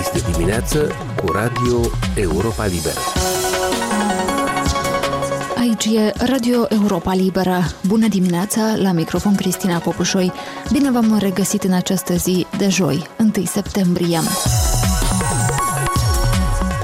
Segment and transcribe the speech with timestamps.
[0.00, 1.80] Este dimineață cu Radio
[2.14, 2.98] Europa Liberă.
[5.58, 7.58] Aici e Radio Europa Liberă.
[7.86, 10.32] Bună dimineața, la microfon Cristina Popușoi.
[10.72, 14.18] Bine v-am regăsit în această zi de joi, 1 septembrie.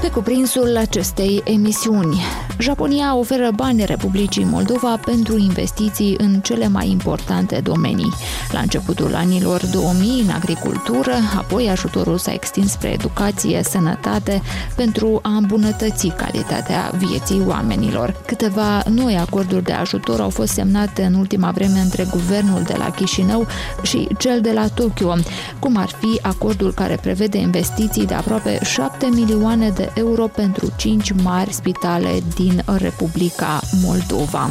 [0.01, 2.21] Pe cuprinsul acestei emisiuni,
[2.59, 8.13] Japonia oferă bani Republicii Moldova pentru investiții în cele mai importante domenii.
[8.51, 14.41] La începutul anilor 2000 în agricultură, apoi ajutorul s-a extins spre educație, sănătate,
[14.75, 18.15] pentru a îmbunătăți calitatea vieții oamenilor.
[18.25, 22.89] Câteva noi acorduri de ajutor au fost semnate în ultima vreme între guvernul de la
[22.89, 23.47] Chișinău
[23.81, 25.13] și cel de la Tokyo,
[25.59, 31.11] cum ar fi acordul care prevede investiții de aproape 7 milioane de euro pentru 5
[31.23, 34.49] mari spitale din din Republica Moldova.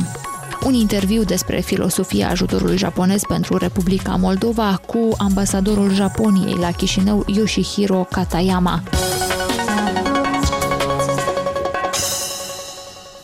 [0.65, 8.07] Un interviu despre filosofia ajutorului japonez pentru Republica Moldova cu ambasadorul Japoniei la Chișinău, Yoshihiro
[8.11, 8.83] Katayama.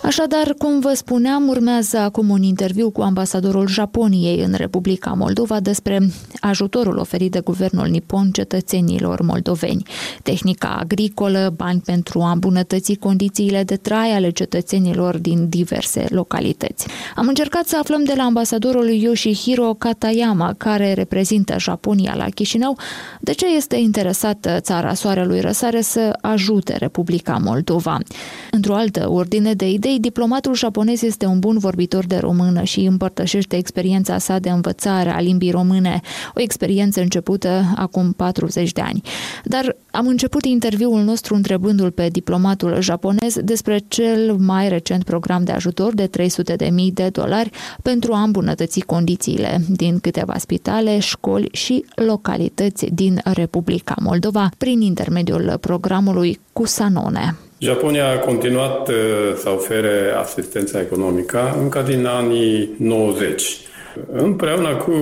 [0.02, 5.98] Așadar, cum vă spuneam, urmează acum un interviu cu ambasadorul Japoniei în Republica Moldova despre
[6.40, 9.82] ajutorul oferit de guvernul nipon cetățenilor moldoveni,
[10.22, 16.86] tehnica agricolă, bani pentru a îmbunătăți condițiile de trai ale cetățenilor din diverse localități.
[17.16, 22.78] Am încercat să aflăm de la ambasadorul Yoshihiro Katayama, care reprezintă Japonia la Chișinău,
[23.20, 27.98] de ce este interesată țara Soarelui Răsare să ajute Republica Moldova.
[28.50, 33.56] Într-o altă ordine de idei, diplomatul japonez este un bun vorbitor de română și împărtășește
[33.56, 36.00] experiența sa de învățare a limbii române,
[36.34, 39.00] o experiență începută acum 40 de ani.
[39.44, 45.52] Dar am început interviul nostru întrebându-l pe diplomatul japonez despre cel mai recent program de
[45.52, 47.50] ajutor de 300 de mii de dolari
[47.82, 55.56] pentru a îmbunătăți condițiile din câteva spitale, școli și localități din Republica Moldova prin intermediul
[55.60, 57.36] programului Cusanone.
[57.62, 58.94] Japonia a continuat uh,
[59.36, 63.56] să ofere asistența economică încă din anii 90.
[64.12, 64.92] Împreună cu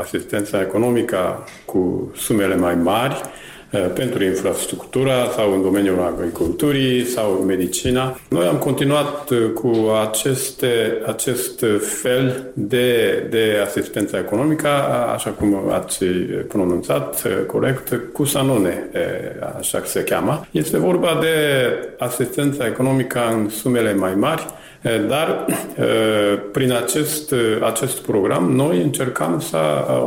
[0.00, 3.55] asistența economică cu sumele mai mari, Eh,
[3.94, 8.18] pentru infrastructura sau în domeniul agriculturii sau medicina.
[8.28, 9.72] Noi am continuat eh, cu
[10.08, 11.64] aceste, acest
[12.02, 14.68] fel de, de asistență economică,
[15.14, 16.04] așa cum ați
[16.48, 18.90] pronunțat eh, corect, cu Sanone,
[19.58, 20.46] așa se cheamă.
[20.50, 21.28] Este vorba de
[21.98, 24.46] asistență economică în sumele mai mari,
[25.08, 25.44] dar
[26.52, 27.34] prin acest,
[27.66, 29.58] acest program noi încercăm să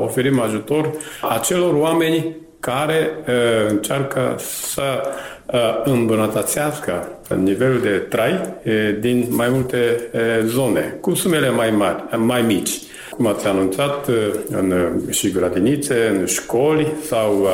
[0.02, 0.92] oferim ajutor
[1.22, 5.02] acelor oameni care uh, încearcă să
[5.46, 12.04] uh, îmbunătățească nivelul de trai uh, din mai multe uh, zone, cu sumele mai mari,
[12.18, 12.72] mai mici
[13.20, 14.16] cum ați anunțat, uh,
[14.50, 17.50] în uh, și grădinițe, în școli sau uh,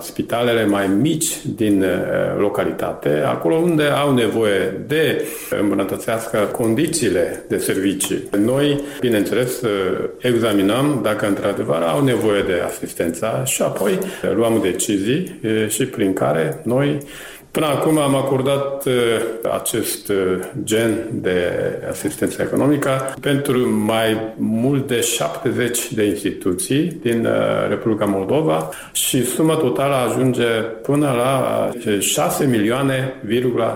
[0.00, 1.84] spitalele mai mici din
[2.38, 5.24] localitate, acolo unde au nevoie de
[5.60, 8.28] îmbunătățească condițiile de servicii.
[8.38, 9.62] Noi, bineînțeles,
[10.18, 13.98] examinăm dacă într-adevăr au nevoie de asistența și apoi
[14.34, 16.98] luăm decizii și prin care noi
[17.56, 18.92] Până acum am acordat uh,
[19.52, 20.16] acest uh,
[20.64, 21.52] gen de
[21.90, 27.32] asistență economică pentru mai mult de 70 de instituții din uh,
[27.68, 30.46] Republica Moldova și suma totală ajunge
[30.82, 33.14] până la 6 milioane,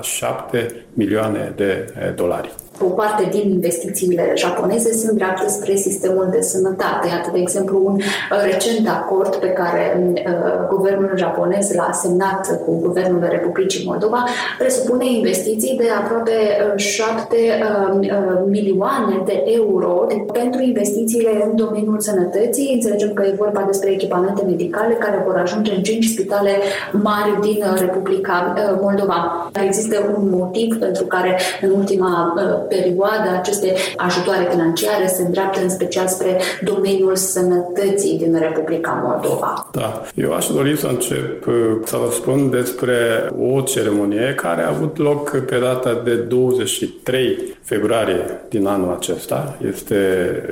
[0.03, 2.51] 7 milioane de dolari
[2.85, 7.09] o parte din investițiile japoneze sunt dreapte spre sistemul de sănătate.
[7.09, 12.81] Iată, de exemplu, un uh, recent acord pe care uh, guvernul japonez l-a semnat cu
[12.81, 14.25] guvernul Republicii Moldova
[14.59, 16.33] presupune investiții de aproape
[16.77, 18.09] 7 uh,
[18.47, 22.71] milioane de euro pentru investițiile în domeniul sănătății.
[22.75, 26.51] Înțelegem că e vorba despre echipamente medicale care vor ajunge în 5 spitale
[26.91, 29.51] mari din Republica Moldova.
[29.65, 32.35] Există un motiv pentru care în ultima
[32.75, 39.69] perioadă aceste ajutoare financiare se îndreaptă în special spre domeniul sănătății din Republica Moldova.
[39.73, 42.97] Da, eu aș dori să încep uh, să vă spun despre
[43.39, 49.59] o ceremonie care a avut loc pe data de 23 februarie din anul acesta.
[49.69, 49.97] Este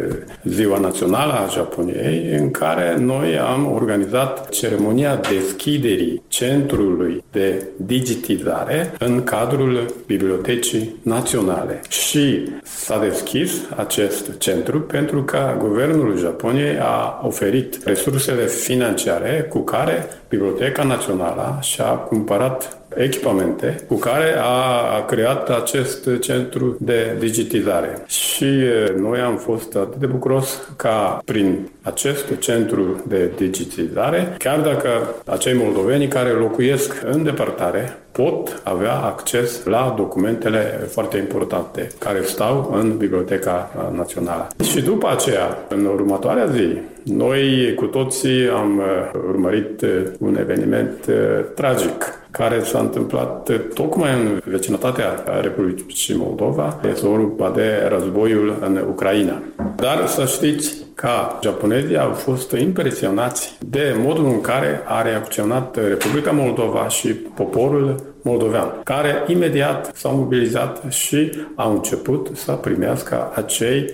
[0.08, 8.92] uh, Ziua Națională a Japoniei, în care noi am organizat ceremonia deschiderii Centrului de Digitizare
[8.98, 17.84] în cadrul Bibliotecii Naționale și s-a deschis acest centru pentru că guvernul Japoniei a oferit
[17.84, 26.76] resursele financiare cu care Biblioteca Națională și-a cumpărat echipamente cu care a creat acest centru
[26.80, 28.04] de digitizare.
[28.06, 28.50] Și
[28.96, 34.88] noi am fost atât de bucuros ca prin acest centru de digitizare, chiar dacă
[35.26, 42.70] acei moldoveni care locuiesc în depărtare pot avea acces la documentele foarte importante care stau
[42.74, 44.48] în Biblioteca Națională.
[44.62, 51.06] Și după aceea, în următoarea zi, noi cu toții am uh, urmărit uh, un eveniment
[51.08, 51.14] uh,
[51.54, 56.80] tragic care s-a întâmplat tocmai în vecinătatea Republicii Moldova.
[56.90, 59.42] Este vorba de războiul în Ucraina.
[59.76, 66.30] Dar să știți ca japonezii au fost impresionați de modul în care a reacționat Republica
[66.30, 73.90] Moldova și poporul moldovean, care imediat s-au mobilizat și au început să primească acei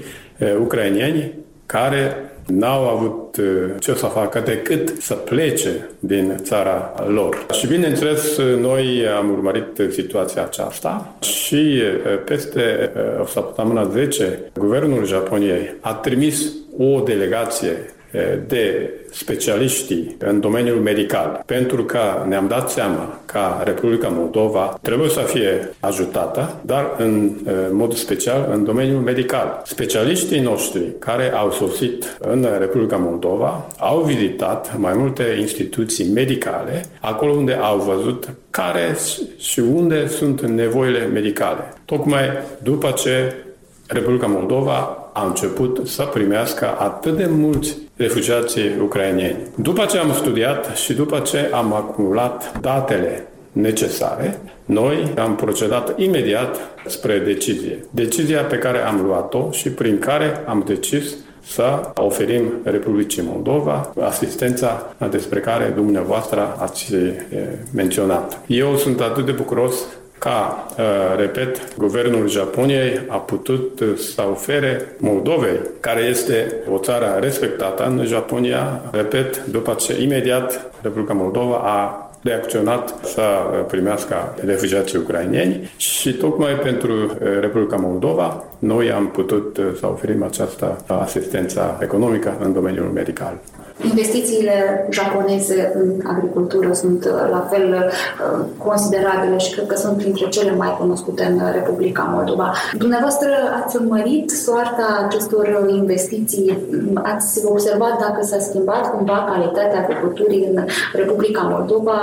[0.60, 1.32] ucrainieni
[1.66, 2.16] care
[2.46, 3.46] n-au avut uh,
[3.78, 7.46] ce să facă decât să plece din țara lor.
[7.52, 15.06] Și bineînțeles, noi am urmărit situația aceasta și uh, peste uh, o săptămână 10, guvernul
[15.06, 17.76] Japoniei a trimis o delegație
[18.46, 25.20] de specialiștii în domeniul medical, pentru că ne-am dat seama că Republica Moldova trebuie să
[25.20, 27.36] fie ajutată, dar în
[27.72, 29.62] mod special în domeniul medical.
[29.64, 37.32] Specialiștii noștri care au sosit în Republica Moldova au vizitat mai multe instituții medicale, acolo
[37.32, 38.96] unde au văzut care
[39.38, 41.72] și unde sunt nevoile medicale.
[41.84, 42.22] Tocmai
[42.62, 43.34] după ce
[43.86, 49.36] Republica Moldova a început să primească atât de mulți refugiații ucrainieni.
[49.54, 56.56] După ce am studiat și după ce am acumulat datele necesare, noi am procedat imediat
[56.86, 57.84] spre decizie.
[57.90, 61.14] Decizia pe care am luat-o și prin care am decis
[61.46, 66.94] să oferim Republicii Moldova asistența despre care dumneavoastră ați
[67.74, 68.40] menționat.
[68.46, 69.74] Eu sunt atât de bucuros
[70.24, 70.84] ca, uh,
[71.16, 78.04] repet, guvernul Japoniei a putut uh, să ofere Moldovei, care este o țară respectată în
[78.04, 86.14] Japonia, repet, după ce imediat Republica Moldova a reacționat să uh, primească refugiații ucrainieni și
[86.14, 93.38] tocmai pentru Republica Moldova noi am putut să oferim această asistență economică în domeniul medical.
[93.82, 100.28] Investițiile japoneze în agricultură sunt uh, la fel uh, considerabile și cred că sunt printre
[100.28, 102.52] cele mai cunoscute în Republica Moldova.
[102.78, 103.28] Dumneavoastră
[103.64, 106.58] ați urmărit soarta acestor investiții?
[106.94, 111.98] Ați observat dacă s-a schimbat cumva calitatea agriculturii în Republica Moldova,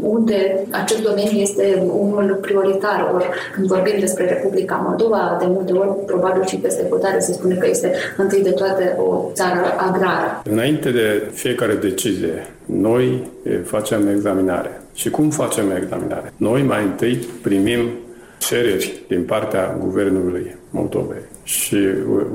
[0.00, 3.10] unde acest domeniu este unul prioritar?
[3.14, 7.54] Ori când vorbim despre Republica Moldova, de multe ori, probabil și peste hotare, se spune
[7.54, 10.42] că este întâi de toate o țară agrară.
[10.50, 13.28] Înainte de fiecare decizie, noi
[13.64, 14.80] facem examinare.
[14.94, 16.32] Și cum facem examinare?
[16.36, 17.80] Noi mai întâi primim
[18.38, 21.22] cereri din partea Guvernului Moldovei.
[21.42, 21.76] Și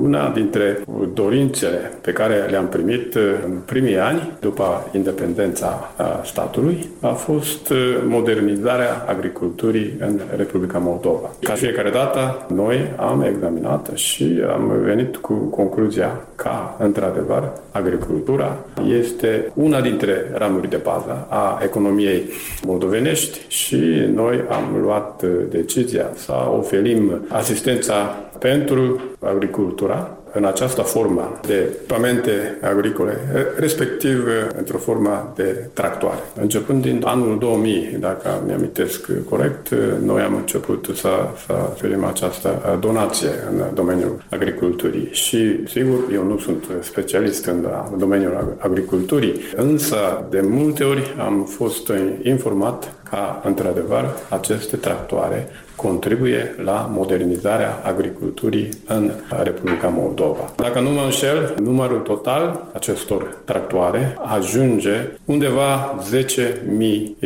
[0.00, 0.84] una dintre
[1.14, 5.92] dorințele pe care le-am primit în primii ani, după independența
[6.24, 7.72] statului, a fost
[8.06, 11.30] modernizarea agriculturii în Republica Moldova.
[11.40, 18.58] Ca fiecare dată, noi am examinat și am venit cu concluzia că, într-adevăr, agricultura
[18.98, 22.22] este una dintre ramuri de bază a economiei
[22.66, 23.80] moldovenești și
[24.14, 33.16] noi am luat decizia să oferim asistența pentru agricultura în această formă de pamente agricole,
[33.56, 34.26] respectiv
[34.58, 36.18] într-o formă de tractoare.
[36.40, 39.68] Începând din anul 2000, dacă mi-amintesc corect,
[40.04, 41.08] noi am început să,
[41.46, 45.08] să oferim această donație în domeniul agriculturii.
[45.10, 49.96] Și, sigur, eu nu sunt specialist în domeniul agriculturii, însă
[50.30, 59.10] de multe ori am fost informat ca, într-adevăr, aceste tractoare contribuie la modernizarea agriculturii în
[59.42, 60.52] Republica Moldova.
[60.56, 67.18] Dacă nu mă înșel, numărul total acestor tractoare ajunge undeva 10.000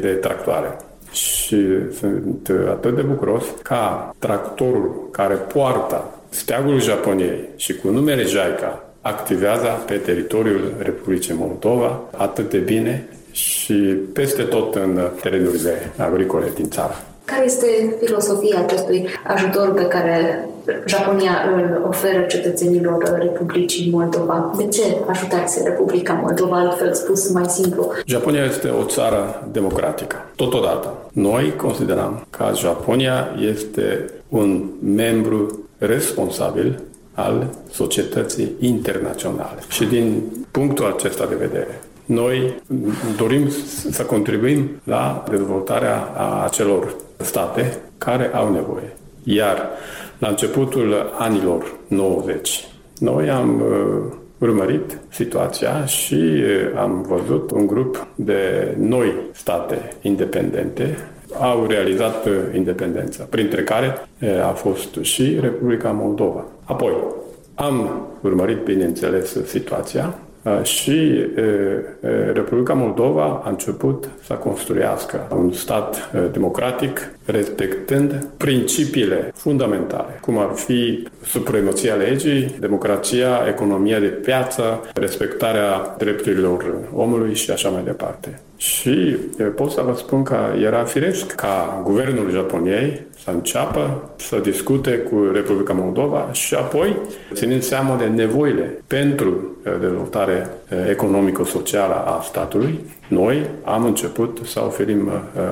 [0.00, 0.76] de tractoare.
[1.12, 1.56] Și
[1.98, 9.82] sunt atât de bucuros ca tractorul care poartă steagul Japoniei și cu numele JAICA activează
[9.86, 13.74] pe teritoriul Republicii Moldova atât de bine și
[14.12, 16.94] peste tot în terenurile agricole din țară.
[17.24, 20.48] Care este filosofia acestui ajutor pe care
[20.86, 24.54] Japonia îl oferă cetățenilor Republicii Moldova?
[24.56, 27.92] De ce ajutați Republica Moldova, altfel spus mai simplu?
[28.06, 30.16] Japonia este o țară democratică.
[30.36, 34.64] Totodată, noi considerăm că Japonia este un
[34.94, 36.80] membru responsabil
[37.12, 39.58] al societății internaționale.
[39.68, 42.62] Și din punctul acesta de vedere, Noi
[43.16, 43.48] dorim
[43.90, 46.02] să contribuim la dezvoltarea
[46.44, 48.96] acelor state care au nevoie.
[49.22, 49.68] Iar
[50.18, 52.64] la începutul anilor 90,
[52.98, 60.96] noi am uh, urmărit situația și uh, am văzut un grup de noi state independente
[61.40, 64.08] au realizat uh, independența, printre care
[64.44, 66.44] a fost și Republica Moldova.
[66.64, 66.92] Apoi,
[67.54, 70.18] am urmărit, bineînțeles, situația
[70.62, 71.26] și
[72.32, 81.08] Republica Moldova a început să construiască un stat democratic respectând principiile fundamentale, cum ar fi
[81.24, 88.40] supremația legii, democrația, economia de piață, respectarea drepturilor omului și așa mai departe.
[88.56, 89.16] Și
[89.54, 95.30] pot să vă spun că era firesc ca guvernul Japoniei să înceapă să discute cu
[95.32, 96.96] Republica Moldova și apoi,
[97.32, 100.48] ținând seama de nevoile pentru dezvoltare
[100.90, 105.10] economico-socială a statului, noi am început să oferim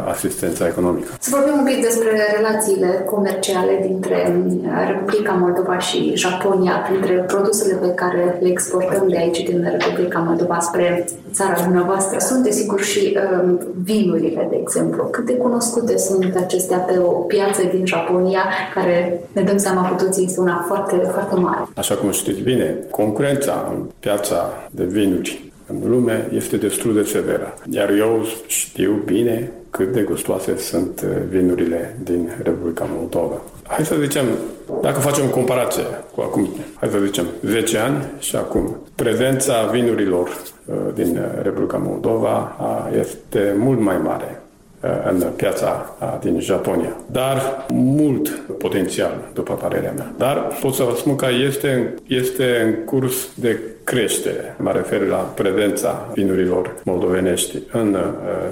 [0.09, 1.13] asistența economică.
[1.19, 4.37] Să vorbim un pic despre relațiile comerciale dintre
[4.93, 10.59] Republica Moldova și Japonia, printre produsele pe care le exportăm de aici din Republica Moldova
[10.61, 12.19] spre țara dumneavoastră.
[12.19, 15.05] Sunt, desigur, și um, vinurile, de exemplu.
[15.05, 18.45] Cât de cunoscute sunt acestea pe o piață din Japonia,
[18.75, 21.67] care ne dăm seama cu toții este una foarte, foarte mare.
[21.77, 27.55] Așa cum știți bine, concurența în piața de vinuri în lume este destul de severă.
[27.71, 33.41] Iar eu știu bine cât de gustoase sunt uh, vinurile din Republica Moldova.
[33.67, 34.25] Hai să zicem,
[34.83, 35.83] dacă facem comparație
[36.15, 42.57] cu acum, hai să zicem, 10 ani și acum, prezența vinurilor uh, din Republica Moldova
[42.99, 44.44] este mult mai mare uh,
[45.05, 46.97] în piața din Japonia.
[47.07, 50.15] Dar mult potențial, după părerea mea.
[50.19, 54.57] Dar pot să vă spun că este, este în curs de creștere.
[54.59, 58.01] Mă refer la prezența vinurilor moldovenești în uh,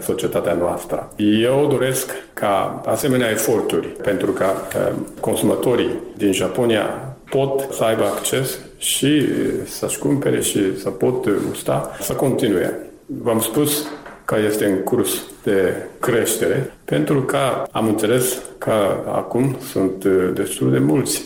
[0.00, 1.12] societatea noastră.
[1.16, 4.44] Eu doresc ca asemenea eforturi pentru ca
[4.76, 11.28] uh, consumatorii din Japonia pot să aibă acces și uh, să-și cumpere și să pot
[11.48, 12.78] gusta, să continue.
[13.06, 13.86] V-am spus
[14.24, 17.38] că este în curs de creștere, pentru că
[17.70, 18.72] am înțeles că
[19.06, 21.22] acum sunt destul de mulți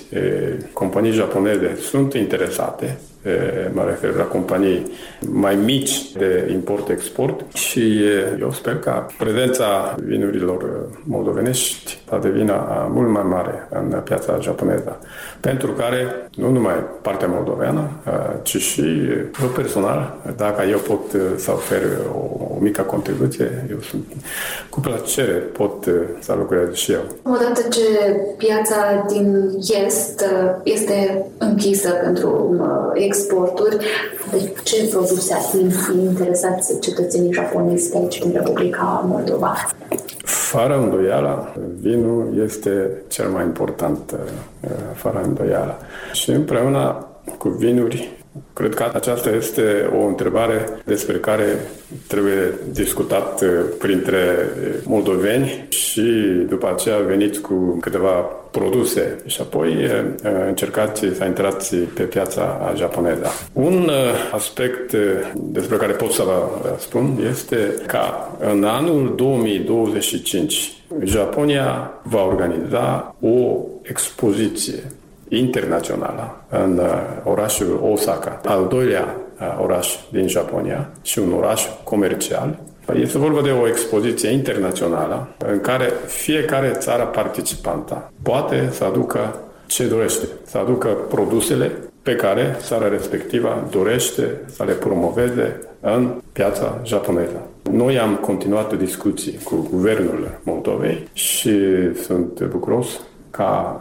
[0.73, 2.99] companii japoneze sunt interesate
[3.73, 4.91] mă refer la companii
[5.31, 8.03] mai mici de import-export și
[8.41, 12.51] eu sper ca prezența vinurilor moldovenești va deveni
[12.89, 14.99] mult mai mare în piața japoneză,
[15.41, 17.91] pentru care nu numai partea moldoveană,
[18.43, 19.09] ci și
[19.43, 21.01] eu personal, dacă eu pot
[21.37, 21.83] să ofer
[22.13, 22.19] o,
[22.55, 24.06] o mică contribuție, eu sunt
[24.71, 25.85] cu plăcere pot
[26.21, 27.01] să lucrez și eu.
[27.23, 29.51] Odată ce piața din
[29.87, 30.25] Est
[30.63, 32.57] este închisă pentru
[32.95, 33.77] exporturi,
[34.31, 39.57] de ce produse ar fi interesați cetățenii japonezi de aici din Republica Moldova?
[40.25, 45.77] Fără îndoială, vinul este cel mai important, uh, fără îndoială.
[46.13, 47.07] Și împreună
[47.39, 48.16] cu vinuri
[48.53, 51.45] Cred că aceasta este o întrebare despre care
[52.07, 54.49] trebuie discutat uh, printre
[54.85, 56.03] moldoveni și
[56.49, 58.11] după aceea veniți cu câteva
[58.51, 60.05] produse și apoi uh,
[60.47, 63.27] încercați să intrați pe piața japoneză.
[63.53, 63.93] Un uh,
[64.33, 64.97] aspect
[65.35, 68.01] despre care pot să vă spun este că
[68.39, 74.83] în anul 2025 Japonia va organiza o expoziție
[75.29, 76.87] internațională în uh,
[77.25, 82.59] orașul Osaka, al doilea uh, oraș din Japonia și un oraș comercial.
[82.95, 89.87] Este vorba de o expoziție internațională în care fiecare țară participantă poate să aducă ce
[89.87, 97.47] dorește, să aducă produsele pe care țara respectivă dorește să le promoveze în piața japoneză.
[97.71, 101.59] Noi am continuat discuții cu guvernul Moldovei și
[101.95, 103.81] sunt bucuros ca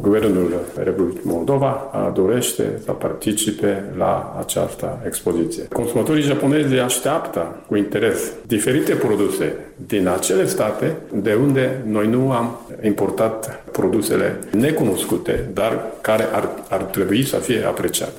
[0.00, 5.64] Guvernul Republicii Moldova dorește să participe la această expoziție.
[5.72, 9.54] Consumatorii japonezi așteaptă cu interes diferite produse
[9.86, 16.82] din acele state de unde noi nu am importat produsele necunoscute, dar care ar, ar
[16.82, 18.12] trebui să fie apreciate.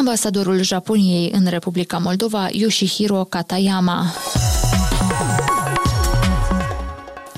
[0.00, 4.04] Ambasadorul Japoniei în Republica Moldova, Yoshihiro Katayama.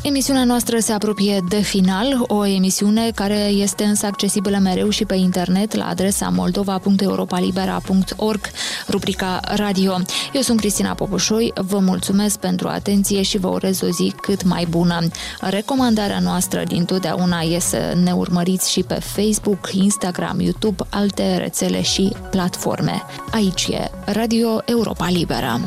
[0.08, 5.14] Emisiunea noastră se apropie de final, o emisiune care este însă accesibilă mereu și pe
[5.14, 8.40] internet la adresa moldova.europalibera.org,
[8.88, 10.00] rubrica Radio.
[10.32, 14.66] Eu sunt Cristina Popușoi, vă mulțumesc pentru atenție și vă urez o zi cât mai
[14.70, 14.98] bună.
[15.40, 21.82] Recomandarea noastră din totdeauna este să ne urmăriți și pe Facebook, Instagram, YouTube, alte rețele
[21.82, 23.02] și platforme.
[23.30, 25.60] Aici e Radio Europa Liberă.